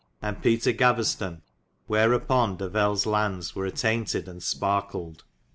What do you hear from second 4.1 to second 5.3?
and sparkelid.